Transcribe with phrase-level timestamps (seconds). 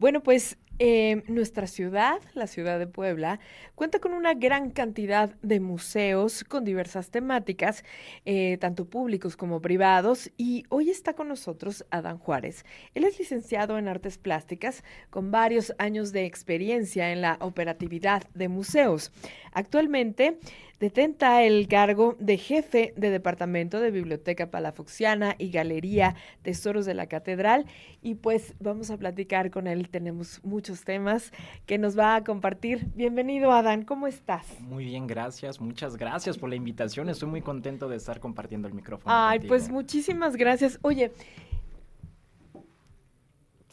[0.00, 3.38] Bueno, pues eh, nuestra ciudad, la ciudad de Puebla,
[3.74, 7.84] cuenta con una gran cantidad de museos con diversas temáticas,
[8.24, 12.64] eh, tanto públicos como privados, y hoy está con nosotros Adán Juárez.
[12.94, 18.48] Él es licenciado en artes plásticas con varios años de experiencia en la operatividad de
[18.48, 19.12] museos.
[19.52, 20.38] Actualmente
[20.80, 27.06] detenta el cargo de jefe de Departamento de Biblioteca Palafoxiana y Galería Tesoros de la
[27.06, 27.66] Catedral.
[28.02, 29.90] Y pues vamos a platicar con él.
[29.90, 31.32] Tenemos muchos temas
[31.66, 32.86] que nos va a compartir.
[32.94, 33.84] Bienvenido, Adán.
[33.84, 34.46] ¿Cómo estás?
[34.60, 35.60] Muy bien, gracias.
[35.60, 37.10] Muchas gracias por la invitación.
[37.10, 39.14] Estoy muy contento de estar compartiendo el micrófono.
[39.14, 40.78] Ay, pues muchísimas gracias.
[40.80, 41.12] Oye,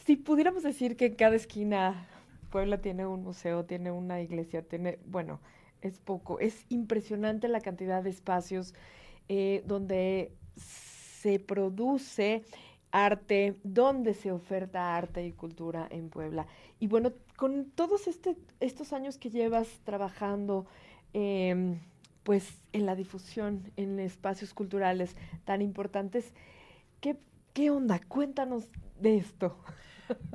[0.04, 2.06] si pudiéramos decir que en cada esquina
[2.50, 5.40] Puebla tiene un museo, tiene una iglesia, tiene, bueno,
[5.82, 6.40] es poco.
[6.40, 8.74] Es impresionante la cantidad de espacios
[9.28, 12.44] eh, donde se produce
[12.90, 16.46] arte, donde se oferta arte y cultura en Puebla.
[16.80, 20.66] Y bueno, con todos este, estos años que llevas trabajando,
[21.12, 21.80] em,
[22.22, 26.32] pues en la difusión, en espacios culturales tan importantes,
[27.00, 27.16] ¿qué,
[27.52, 28.00] qué onda?
[28.06, 28.68] Cuéntanos
[29.00, 29.56] de esto.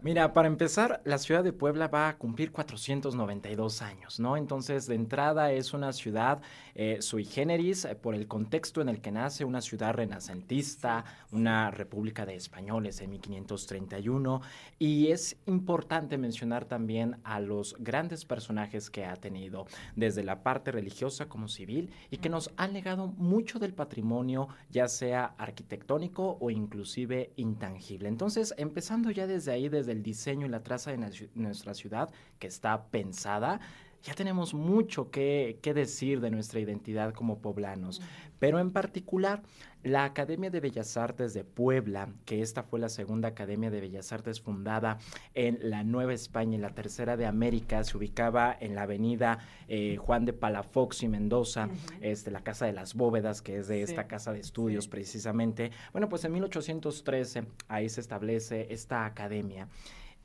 [0.01, 4.37] Mira, para empezar, la ciudad de Puebla va a cumplir 492 años, ¿no?
[4.37, 6.41] Entonces, de entrada es una ciudad
[6.75, 11.71] eh, sui generis eh, por el contexto en el que nace, una ciudad renacentista, una
[11.71, 14.41] república de españoles en 1531.
[14.79, 20.71] Y es importante mencionar también a los grandes personajes que ha tenido, desde la parte
[20.71, 26.49] religiosa como civil, y que nos han legado mucho del patrimonio, ya sea arquitectónico o
[26.49, 28.09] inclusive intangible.
[28.09, 32.47] Entonces, empezando ya desde ahí, desde el diseño y la traza de nuestra ciudad, que
[32.47, 33.59] está pensada,
[34.03, 38.01] ya tenemos mucho que, decir de nuestra identidad como poblanos,
[38.37, 39.41] pero en particular
[39.81, 44.11] la Academia de Bellas Artes de Puebla, que esta fue la segunda Academia de Bellas
[44.11, 44.97] Artes fundada
[45.33, 49.97] en la Nueva España y la tercera de América, se ubicaba en la avenida eh,
[49.97, 51.69] Juan de Palafox y Mendoza,
[52.01, 55.71] este, la Casa de las Bóvedas, que es de esta casa de estudios precisamente.
[55.91, 59.67] Bueno, pues en 1813 ahí se establece esta academia.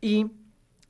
[0.00, 0.27] Y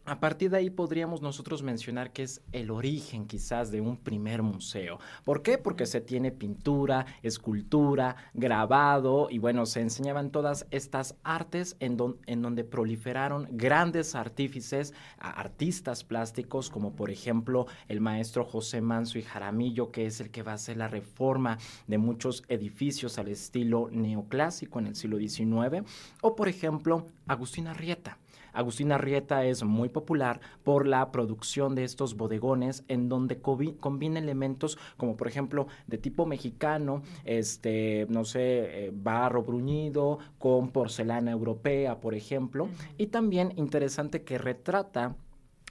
[0.08, 4.42] a partir de ahí podríamos nosotros mencionar que es el origen quizás de un primer
[4.42, 4.98] museo.
[5.22, 5.58] ¿Por qué?
[5.58, 12.41] Porque se tiene pintura, escultura, grabado y bueno, se enseñaban todas estas artes en, en
[12.41, 19.91] donde proliferaron grandes artífices, artistas plásticos como por ejemplo el maestro José Manso y Jaramillo,
[19.91, 24.78] que es el que va a hacer la reforma de muchos edificios al estilo neoclásico
[24.78, 25.86] en el siglo XIX,
[26.22, 28.16] o por ejemplo Agustín Arrieta
[28.58, 34.78] Agustín Arrieta es muy popular por la producción de estos bodegones en donde combina elementos
[34.96, 42.00] como por ejemplo de tipo mexicano, este, no sé, eh, barro bruñido con porcelana europea,
[42.00, 45.14] por ejemplo, y también interesante que retrata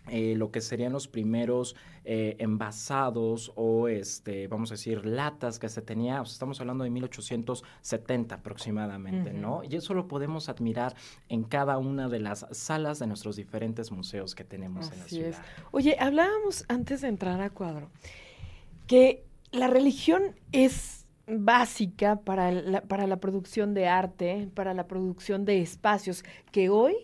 [0.10, 1.76] eh, lo que serían los primeros
[2.06, 8.36] eh, envasados o, este, vamos a decir, latas que se tenía, estamos hablando de 1870
[8.36, 9.62] aproximadamente, ¿no?
[9.64, 10.96] Y eso lo podemos admirar
[11.30, 15.30] en cada una de las salas de nuestros diferentes museos que tenemos en la ciudad.
[15.30, 15.38] Es.
[15.72, 17.90] Oye, hablábamos antes de entrar a cuadro
[18.88, 25.46] que la religión es básica para la, para la producción de arte, para la producción
[25.46, 26.96] de espacios que hoy,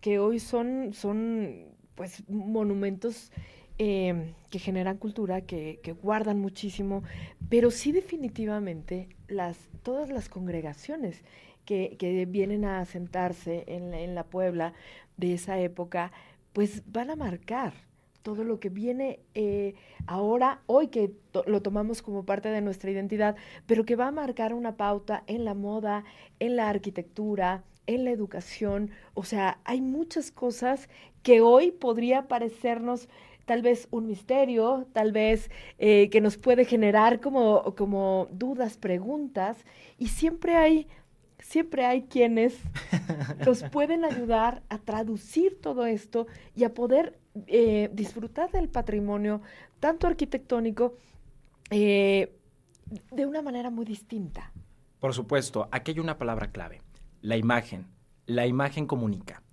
[0.00, 3.30] que hoy son, son pues monumentos
[3.78, 7.02] em, que generan cultura, que, guardan muchísimo,
[7.48, 11.22] pero sí definitivamente las, todas las congregaciones
[11.64, 14.74] que, que vienen a asentarse en en la Puebla
[15.16, 16.12] de esa época,
[16.52, 17.74] pues van a marcar
[18.24, 19.74] todo lo que viene eh,
[20.06, 21.12] ahora, hoy que
[21.46, 25.44] lo tomamos como parte de nuestra identidad, pero que va a marcar una pauta en
[25.44, 26.04] la moda,
[26.40, 28.90] en la arquitectura, en la educación.
[29.12, 30.88] O sea, hay muchas cosas
[31.24, 33.08] que hoy podría parecernos
[33.46, 39.64] tal vez un misterio, tal vez eh, que nos puede generar como, como dudas, preguntas,
[39.98, 40.86] y siempre hay,
[41.38, 42.56] siempre hay quienes
[43.44, 49.40] nos pueden ayudar a traducir todo esto y a poder eh, disfrutar del patrimonio,
[49.80, 50.94] tanto arquitectónico,
[51.70, 52.36] eh,
[53.10, 54.52] de una manera muy distinta.
[55.00, 56.80] Por supuesto, aquí hay una palabra clave,
[57.22, 57.86] la imagen.
[58.26, 59.43] La imagen comunica.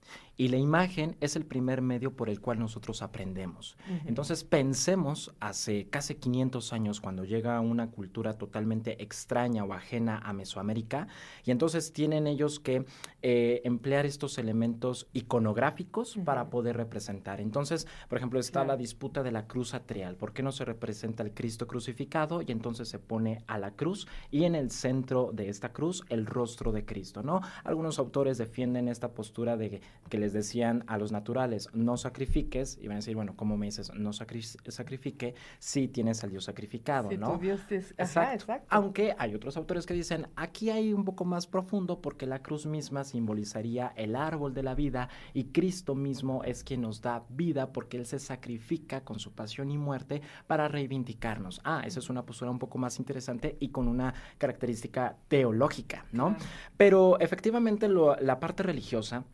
[0.41, 3.77] Y la imagen es el primer medio por el cual nosotros aprendemos.
[4.07, 10.33] Entonces pensemos hace casi 500 años cuando llega una cultura totalmente extraña o ajena a
[10.33, 11.07] Mesoamérica
[11.45, 12.85] y entonces tienen ellos que
[13.21, 17.39] eh, emplear estos elementos iconográficos para poder representar.
[17.39, 20.15] Entonces, por ejemplo, está la disputa de la cruz atrial.
[20.15, 24.07] ¿Por qué no se representa el Cristo crucificado y entonces se pone a la cruz
[24.31, 27.41] y en el centro de esta cruz el rostro de Cristo, ¿no?
[27.63, 32.77] Algunos autores defienden esta postura de que les les decían a los naturales, no sacrifiques,
[32.81, 37.11] y van a decir, bueno, ¿cómo me dices no sacrifique si tienes al Dios sacrificado,
[37.11, 37.37] ¿no?
[37.37, 38.53] Dios exacto.
[38.69, 42.65] Aunque hay otros autores que dicen, aquí hay un poco más profundo porque la cruz
[42.65, 47.73] misma simbolizaría el árbol de la vida y Cristo mismo es quien nos da vida
[47.73, 51.61] porque Él se sacrifica con su pasión y muerte para reivindicarnos.
[51.63, 56.35] Ah, esa es una postura un poco más interesante y con una característica teológica, ¿no?
[56.77, 59.25] Pero efectivamente la parte religiosa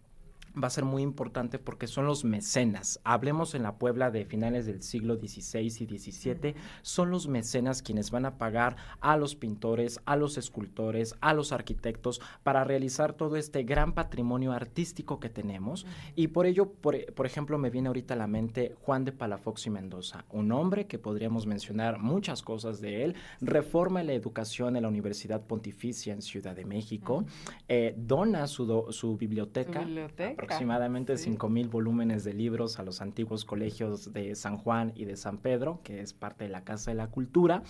[0.62, 3.00] va a ser muy importante porque son los mecenas.
[3.04, 8.12] Hablemos en la Puebla de finales del siglo XVI y XVII, son los mecenas quienes
[8.12, 13.36] van a pagar a los pintores, a los escultores, a los arquitectos para realizar todo
[13.36, 15.86] este gran patrimonio artístico que tenemos.
[16.16, 19.68] Y por ello, por, por, ejemplo, me viene ahorita a la mente Juan de Palafox
[19.68, 24.84] y Mendoza, un hombre que podríamos mencionar muchas cosas de él, reforma la educación en
[24.84, 27.26] la Universidad Pontificia en Ciudad de México,
[27.68, 30.47] eh, dona su, su biblioteca, biblioteca?
[30.48, 35.18] Aproximadamente cinco mil volúmenes de libros a los antiguos colegios de San Juan y de
[35.18, 37.64] San Pedro, que es parte de la Casa de la Cultura.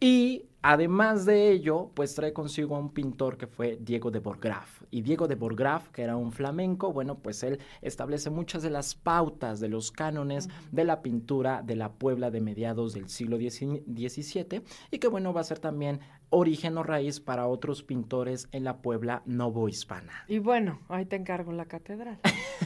[0.00, 4.82] Y además de ello, pues trae consigo a un pintor que fue Diego de Borgraf.
[4.90, 8.94] Y Diego de Borgraf, que era un flamenco, bueno, pues él establece muchas de las
[8.94, 14.62] pautas de los cánones de la pintura de la Puebla de mediados del siglo XVII
[14.90, 18.78] y que, bueno, va a ser también origen o raíz para otros pintores en la
[18.78, 20.24] Puebla novohispana.
[20.28, 22.18] Y bueno, ahí te encargo la catedral.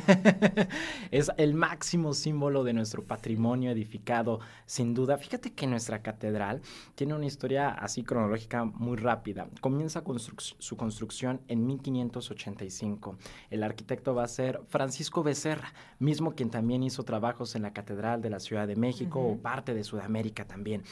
[1.11, 5.17] es el máximo símbolo de nuestro patrimonio edificado, sin duda.
[5.17, 6.61] Fíjate que nuestra catedral
[6.95, 9.49] tiene una historia así cronológica muy rápida.
[9.61, 10.03] Comienza
[10.59, 13.17] su construcción en 1585.
[13.51, 18.23] El arquitecto va a ser Francisco Becerra, mismo quien también hizo trabajos en la Catedral
[18.23, 20.83] de la Ciudad de México o parte de Sudamérica también.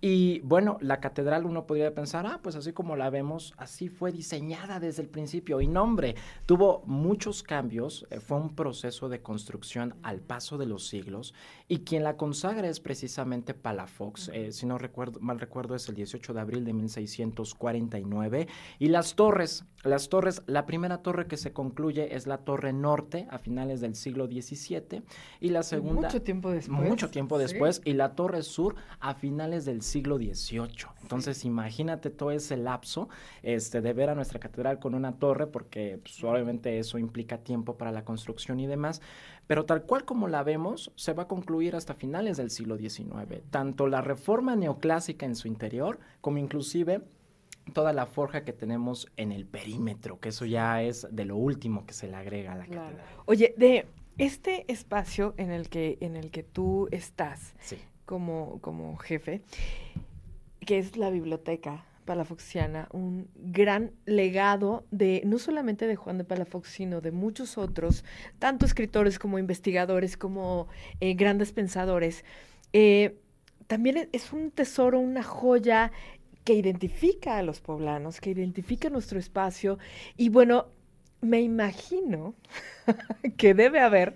[0.00, 4.12] Y bueno, la catedral uno podría pensar, ah, pues así como la vemos, así fue
[4.12, 5.60] diseñada desde el principio.
[5.60, 6.14] Y no, hombre,
[6.46, 11.34] tuvo muchos cambios, eh, fue un proceso de construcción al paso de los siglos.
[11.68, 15.94] Y quien la consagra es precisamente Palafox, eh, si no recuerdo, mal recuerdo, es el
[15.96, 18.48] 18 de abril de 1649.
[18.78, 23.26] Y las torres, las torres, la primera torre que se concluye es la Torre Norte
[23.30, 25.02] a finales del siglo XVII.
[25.40, 26.08] Y la segunda.
[26.08, 26.88] Mucho tiempo después.
[26.88, 27.80] Mucho tiempo después.
[27.84, 30.86] Y la Torre Sur a finales del siglo XVIII.
[31.02, 33.08] Entonces, imagínate todo ese lapso
[33.42, 37.76] este, de ver a nuestra catedral con una torre, porque pues, obviamente eso implica tiempo
[37.76, 39.00] para la construcción y demás,
[39.46, 43.42] pero tal cual como la vemos, se va a concluir hasta finales del siglo XIX.
[43.50, 47.02] Tanto la reforma neoclásica en su interior, como inclusive
[47.72, 51.86] toda la forja que tenemos en el perímetro, que eso ya es de lo último
[51.86, 53.04] que se le agrega a la catedral.
[53.26, 53.86] Oye, de
[54.18, 57.78] este espacio en el que, en el que tú estás, sí
[58.10, 59.40] como, como jefe,
[60.66, 66.70] que es la biblioteca palafoxiana, un gran legado de no solamente de Juan de Palafox,
[66.70, 68.04] sino de muchos otros,
[68.40, 70.66] tanto escritores como investigadores, como
[70.98, 72.24] eh, grandes pensadores.
[72.72, 73.16] Eh,
[73.68, 75.92] también es un tesoro, una joya
[76.44, 79.78] que identifica a los poblanos, que identifica nuestro espacio.
[80.16, 80.66] Y bueno,
[81.20, 82.34] me imagino
[83.36, 84.14] que debe haber,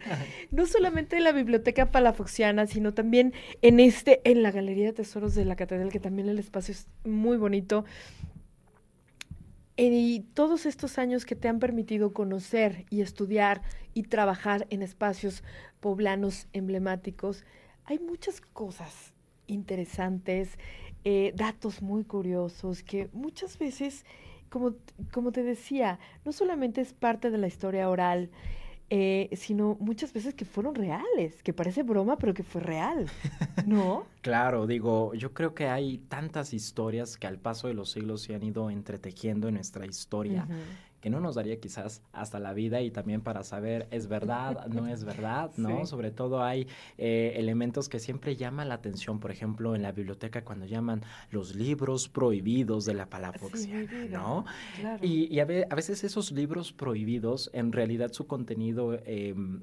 [0.51, 5.35] no solamente en la biblioteca palafoxiana, sino también en este, en la Galería de Tesoros
[5.35, 7.85] de la Catedral, que también el espacio es muy bonito.
[9.77, 13.63] Y todos estos años que te han permitido conocer y estudiar
[13.93, 15.43] y trabajar en espacios
[15.81, 17.45] poblanos emblemáticos,
[17.85, 19.13] hay muchas cosas
[19.47, 20.59] interesantes,
[21.05, 24.05] eh, datos muy curiosos que muchas veces
[24.49, 24.75] como,
[25.13, 28.31] como te decía, no solamente es parte de la historia oral,
[28.91, 33.07] eh, sino muchas veces que fueron reales, que parece broma, pero que fue real,
[33.67, 34.07] ¿no?
[34.23, 38.35] claro, digo, yo creo que hay tantas historias que al paso de los siglos se
[38.35, 40.47] han ido entretejiendo en nuestra historia
[41.05, 44.87] que no nos daría quizás hasta la vida y también para saber es verdad, no
[44.87, 45.85] es verdad, ¿no?
[45.85, 50.47] Sobre todo hay eh, elementos que siempre llaman la atención, por ejemplo, en la biblioteca
[50.47, 54.47] cuando llaman los libros prohibidos de la palafoxia, ¿no?
[55.03, 59.61] Y, a, veces esos libros prohibidos, en realidad su contenido em,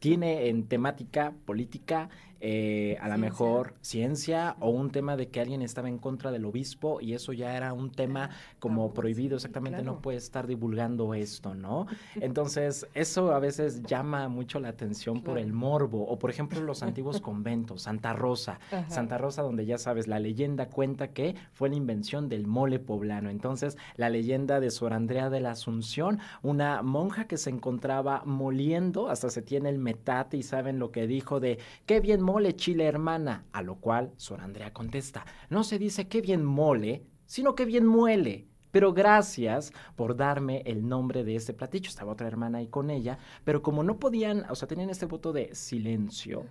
[0.00, 5.62] tiene en temática política, eh, a lo mejor ciencia o un tema de que alguien
[5.62, 10.00] estaba en contra del obispo y eso ya era un tema como prohibido, exactamente no
[10.00, 11.86] puede estar divulgando esto, ¿no?
[12.16, 16.82] Entonces, eso a veces llama mucho la atención por el morbo o por ejemplo los
[16.82, 21.76] antiguos conventos, Santa Rosa, Santa Rosa donde ya sabes, la leyenda cuenta que fue la
[21.76, 23.30] invención del mole poblano.
[23.30, 29.08] Entonces, la leyenda de Sor Andrea de la Asunción, una monja que se encontraba moliendo,
[29.08, 32.84] hasta se tiene el metate y saben lo que dijo de qué bien mole chile
[32.84, 37.64] hermana, a lo cual Sor Andrea contesta, no se dice qué bien mole, sino qué
[37.64, 38.46] bien muele.
[38.70, 41.88] Pero gracias por darme el nombre de este platillo.
[41.88, 45.32] Estaba otra hermana ahí con ella, pero como no podían, o sea, tenían este voto
[45.32, 46.46] de silencio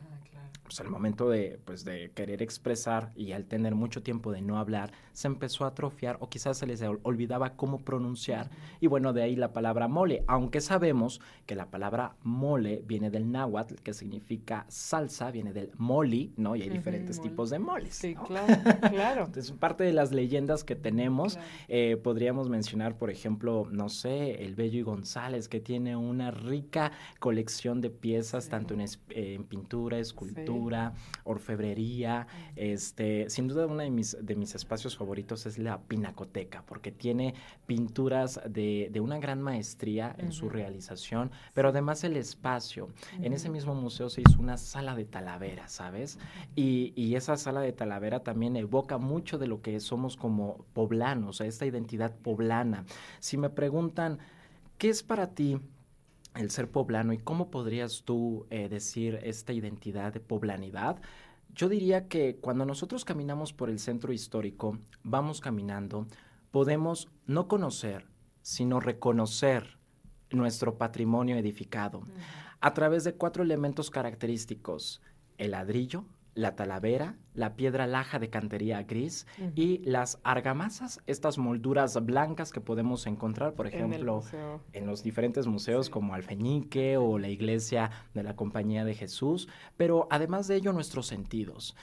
[0.69, 4.59] pues al momento de, pues, de querer expresar y al tener mucho tiempo de no
[4.59, 8.51] hablar, se empezó a atrofiar o quizás se les olvidaba cómo pronunciar.
[8.79, 13.31] Y bueno, de ahí la palabra mole, aunque sabemos que la palabra mole viene del
[13.31, 16.55] náhuatl, que significa salsa, viene del moli, ¿no?
[16.55, 17.95] Y hay diferentes tipos de moles.
[17.95, 18.53] Sí, claro,
[18.91, 19.25] claro.
[19.25, 24.53] Entonces, parte de las leyendas que tenemos, eh, podríamos mencionar, por ejemplo, no sé, el
[24.53, 30.58] Bello y González, que tiene una rica colección de piezas, tanto en, en pintura, escultura,
[31.23, 32.27] orfebrería.
[32.55, 37.33] Este, sin duda uno de mis, de mis espacios favoritos es la pinacoteca, porque tiene
[37.65, 42.89] pinturas de, de una gran maestría en su realización, pero además el espacio.
[43.21, 46.19] En ese mismo museo se hizo una sala de talavera, ¿sabes?
[46.55, 51.41] Y, y, esa sala de talavera también evoca mucho de lo que somos como poblanos,
[51.41, 52.85] esta identidad poblana.
[53.19, 54.19] Si me preguntan,
[54.77, 55.59] ¿qué es para ti?
[56.35, 61.01] El ser poblano y cómo podrías tú eh, decir esta identidad de poblanidad.
[61.53, 66.07] Yo diría que cuando nosotros caminamos por el centro histórico, vamos caminando,
[66.51, 68.05] podemos no conocer,
[68.41, 69.77] sino reconocer
[70.31, 72.03] nuestro patrimonio edificado
[72.61, 75.01] a través de cuatro elementos característicos,
[75.37, 76.05] el ladrillo,
[76.35, 82.61] la talavera, la piedra laja de cantería gris y las argamasas, estas molduras blancas que
[82.61, 84.23] podemos encontrar, por ejemplo,
[84.73, 90.07] en, los diferentes museos como Alfeñique o la iglesia de la Compañía de Jesús, pero
[90.09, 91.75] además de ello nuestros sentidos.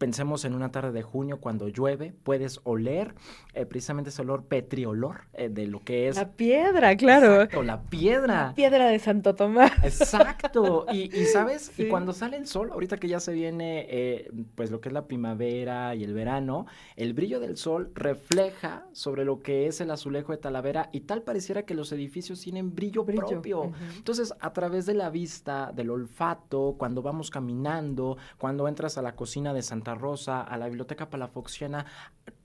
[0.00, 3.14] Pensemos en una tarde de junio cuando llueve, puedes oler
[3.52, 6.16] eh, precisamente ese olor petriolor eh, de lo que es.
[6.16, 7.34] La piedra, claro.
[7.34, 8.46] Exacto, la piedra.
[8.46, 9.72] La piedra de Santo Tomás.
[9.84, 10.86] Exacto.
[10.90, 14.80] Y, sabes, y cuando sale el sol, ahorita que ya se viene, eh, pues lo
[14.80, 16.64] que es la primavera y el verano,
[16.96, 21.20] el brillo del sol refleja sobre lo que es el azulejo de Talavera y tal
[21.20, 23.70] pareciera que los edificios tienen brillo, propio.
[23.96, 29.14] Entonces, a través de la vista, del olfato, cuando vamos caminando, cuando entras a la
[29.14, 31.86] cocina de Santa Rosa, a la Biblioteca Palafoxiana,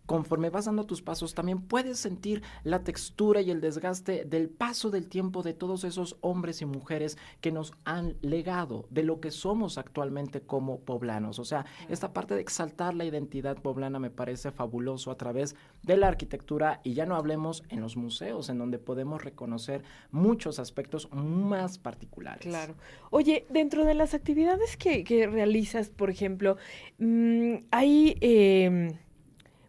[0.06, 4.90] conforme vas dando tus pasos, también puedes sentir la textura y el desgaste del paso
[4.90, 9.32] del tiempo de todos esos hombres y mujeres que nos han legado de lo que
[9.32, 11.40] somos actualmente como poblanos.
[11.40, 15.98] O sea, esta parte de exaltar la identidad poblana me parece fabuloso a través de
[15.98, 21.10] la arquitectura y ya no hablemos en los museos, en donde podemos reconocer muchos aspectos
[21.12, 22.46] más particulares.
[22.46, 22.76] Claro.
[23.10, 26.58] Oye, dentro de las actividades que, realizas, por ejemplo,
[27.00, 28.18] mm, hay...
[28.22, 29.05] Em,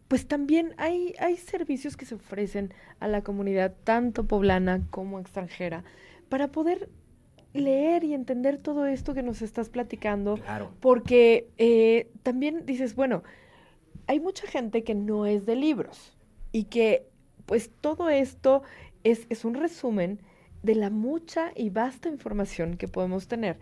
[0.07, 5.83] pues también hay, hay servicios que se ofrecen a la comunidad, tanto poblana como extranjera,
[6.29, 6.89] para poder
[7.53, 10.35] leer y entender todo esto que nos estás platicando.
[10.35, 10.71] Claro.
[10.79, 13.23] Porque eh, también dices, bueno,
[14.07, 16.17] hay mucha gente que no es de libros
[16.51, 17.07] y que
[17.45, 18.63] pues todo esto
[19.03, 20.19] es, es un resumen
[20.63, 23.57] de la mucha y vasta información que podemos tener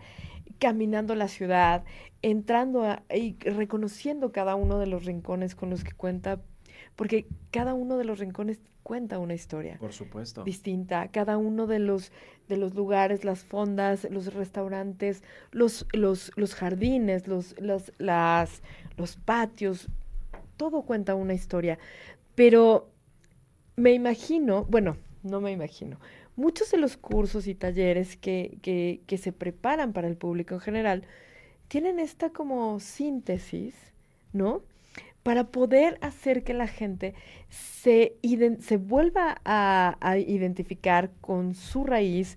[0.58, 1.84] caminando la ciudad,
[2.22, 2.84] entrando
[3.14, 6.40] y reconociendo cada uno de los rincones con los que cuenta,
[6.94, 9.78] porque cada uno de los rincones cuenta una historia.
[9.78, 10.44] Por supuesto.
[10.44, 11.08] Distinta.
[11.08, 12.12] Cada uno de los,
[12.48, 18.62] de los lugares, las fondas, los restaurantes, los, los, los jardines, los, los, las,
[18.96, 19.88] los patios,
[20.56, 21.80] todo cuenta una historia.
[22.36, 22.88] Pero
[23.74, 25.98] me imagino, bueno, no me imagino,
[26.36, 28.58] muchos de los cursos y talleres que,
[29.06, 31.02] que, se preparan para el público en general
[31.68, 33.74] tienen esta como síntesis,
[34.32, 34.62] ¿no?
[35.22, 37.14] Para poder hacer que la gente
[37.48, 38.16] se,
[38.60, 42.36] se vuelva a identificar con su raíz,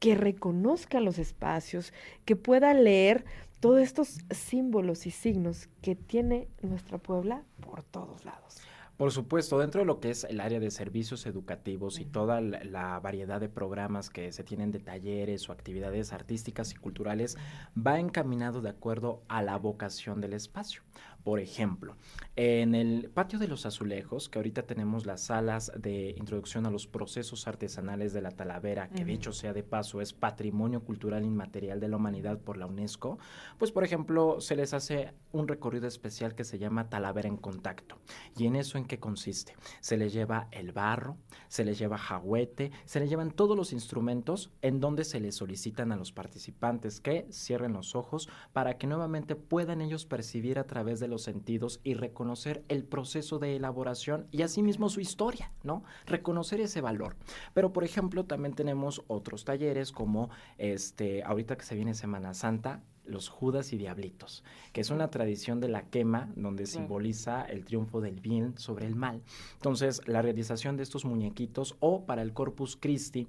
[0.00, 1.92] que reconozca los espacios,
[2.24, 3.24] que pueda leer
[3.60, 8.60] todos estos símbolos y signos que tiene nuestra Puebla por todos lados.
[8.96, 13.00] Por supuesto, dentro de lo que es el área de servicios educativos y toda la,
[13.00, 17.36] variedad de programas que se tienen de talleres o actividades artísticas y culturales,
[17.76, 20.82] va encaminado de acuerdo a la vocación del espacio.
[21.24, 21.96] Por ejemplo,
[22.36, 26.86] en el patio de los azulejos, que ahorita tenemos las salas de introducción a los
[26.86, 31.80] procesos artesanales de la Talavera, que de hecho sea de paso es patrimonio cultural inmaterial
[31.80, 33.18] de la humanidad por la UNESCO,
[33.56, 37.96] pues por ejemplo se les hace un recorrido especial que se llama Talavera en contacto.
[38.36, 39.56] ¿Y en eso en qué consiste?
[39.80, 41.16] Se les lleva el barro,
[41.48, 45.90] se les lleva jaguete, se les llevan todos los instrumentos en donde se les solicitan
[45.90, 51.00] a los participantes que cierren los ojos para que nuevamente puedan ellos percibir a través
[51.00, 55.84] de los sentidos y reconocer el proceso de elaboración y asimismo su historia, ¿no?
[56.06, 57.16] Reconocer ese valor.
[57.52, 62.82] Pero, por ejemplo, también tenemos otros talleres como este, ahorita que se viene Semana Santa,
[63.04, 68.00] los Judas y Diablitos, que es una tradición de la quema donde simboliza el triunfo
[68.00, 69.22] del bien sobre el mal.
[69.54, 73.28] Entonces, la realización de estos muñequitos o para el Corpus Christi,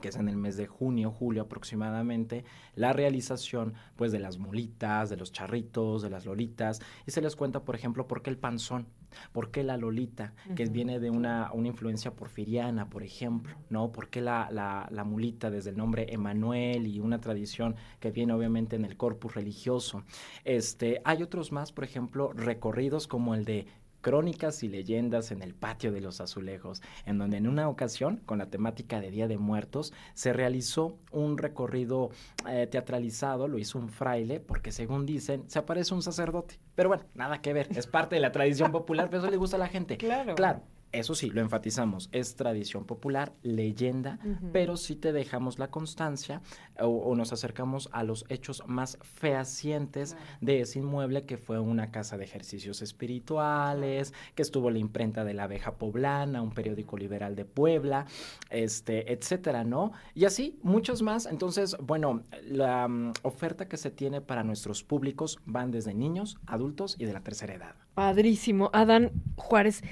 [0.00, 5.10] que es en el mes de junio, julio aproximadamente, la realización pues de las molitas,
[5.10, 8.38] de los charritos, de las lolitas, y se les cuenta, por ejemplo, por qué el
[8.38, 8.86] panzón,
[9.32, 13.92] por qué la lolita, que viene de una, una, influencia porfiriana, por ejemplo, ¿no?
[13.92, 18.32] ¿Por qué la, la, la mulita desde el nombre Emanuel y una tradición que viene
[18.32, 20.02] obviamente en el corpus religioso?
[20.44, 23.66] Este, hay otros más, por ejemplo, recorridos como el de
[24.06, 28.38] Crónicas y leyendas en el patio de los azulejos, en donde en una ocasión, con
[28.38, 32.10] la temática de Día de Muertos, se realizó un recorrido
[32.48, 36.60] eh, teatralizado, lo hizo un fraile, porque según dicen, se aparece un sacerdote.
[36.76, 39.56] Pero bueno, nada que ver, es parte de la tradición popular, pero eso le gusta
[39.56, 39.96] a la gente.
[39.96, 40.36] Claro.
[40.36, 40.62] Claro,
[40.98, 44.18] eso sí, lo enfatizamos, es tradición popular, leyenda,
[44.52, 46.42] pero sí te dejamos la constancia
[46.78, 52.18] o, nos acercamos a los hechos más fehacientes de ese inmueble que fue una casa
[52.18, 57.44] de ejercicios espirituales, que estuvo la imprenta de la abeja poblana, un periódico liberal de
[57.44, 58.06] Puebla,
[58.50, 59.92] este, etcétera, ¿no?
[60.14, 61.26] Y así, muchos más.
[61.26, 66.96] Entonces, bueno, la mm, oferta que se tiene para nuestros públicos van desde niños, adultos
[66.98, 67.74] y de la tercera edad.
[67.94, 68.70] Padrísimo.
[68.72, 69.82] Adán Juárez.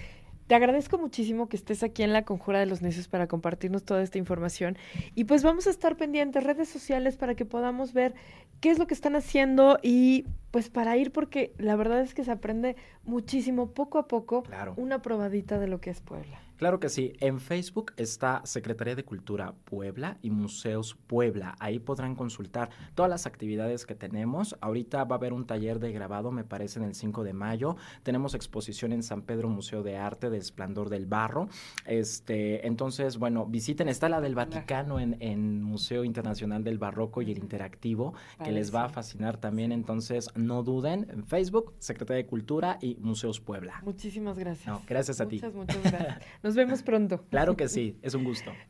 [0.47, 4.03] Te agradezco muchísimo que estés aquí en la Conjura de los Necios para compartirnos toda
[4.03, 4.77] esta información.
[5.15, 8.15] Y pues vamos a estar pendientes, redes sociales, para que podamos ver
[8.61, 12.23] qué es lo que están haciendo y pues para ir, porque la verdad es que
[12.23, 14.75] se aprende muchísimo, poco a poco, claro.
[14.77, 16.45] una probadita de lo que es Puebla.
[16.57, 17.15] Claro que sí.
[17.19, 21.57] En Facebook está Secretaría de Cultura Puebla y Museos Puebla.
[21.59, 24.57] Ahí podrán consultar todas las actividades que tenemos.
[24.61, 27.77] Ahorita va a haber un taller de grabado, me parece, en el 5 de mayo.
[28.05, 31.49] Tenemos exposición en San Pedro Museo de Arte de Esplendor del Barro.
[31.87, 33.89] Este, entonces, bueno, visiten.
[33.89, 38.73] Está la del Vaticano en, en Museo Internacional del Barroco y el Interactivo, que les
[38.73, 39.73] va a fascinar también.
[39.73, 41.07] Entonces, no duden.
[41.11, 43.81] En Facebook, Secretaría de Cultura y Museos Puebla.
[43.85, 44.67] Muchísimas gracias.
[44.67, 45.59] No, gracias a muchas, ti.
[45.59, 46.19] Muchas, gracias.
[46.43, 47.25] Nos vemos pronto.
[47.31, 48.53] Claro que sí, es un gusto.